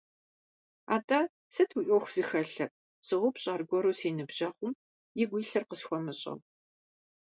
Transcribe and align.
Атӏэ, 0.95 1.21
сыт 1.53 1.69
уи 1.75 1.83
ӏуэху 1.87 2.11
зыхэлъыр- 2.15 2.69
соупщӏ 3.07 3.47
аргуэру 3.53 3.97
си 3.99 4.09
ныбжьэгъум, 4.17 4.73
игу 5.21 5.37
илъыр 5.41 5.63
къысхуэмыщӏэу. 5.69 6.37